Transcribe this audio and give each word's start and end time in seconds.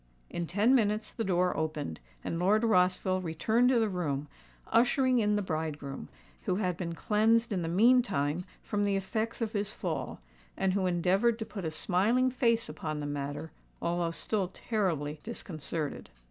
In 0.31 0.47
ten 0.47 0.73
minutes 0.73 1.13
the 1.13 1.23
door 1.23 1.55
opened, 1.55 1.99
and 2.23 2.39
Lord 2.39 2.63
Rossville 2.63 3.21
returned 3.21 3.69
to 3.69 3.77
the 3.79 3.87
room, 3.87 4.27
ushering 4.65 5.19
in 5.19 5.35
the 5.35 5.43
bridegroom, 5.43 6.09
who 6.45 6.55
had 6.55 6.75
been 6.75 6.95
cleansed 6.95 7.53
in 7.53 7.61
the 7.61 7.67
meantime 7.67 8.43
from 8.63 8.83
the 8.83 8.95
effects 8.95 9.43
of 9.43 9.53
his 9.53 9.71
fall, 9.73 10.19
and 10.57 10.73
who 10.73 10.87
endeavoured 10.87 11.37
to 11.37 11.45
put 11.45 11.65
a 11.65 11.69
smiling 11.69 12.31
face 12.31 12.67
upon 12.67 12.99
the 12.99 13.05
matter, 13.05 13.51
although 13.79 14.09
still 14.09 14.47
terribly 14.47 15.19
disconcerted. 15.21 16.09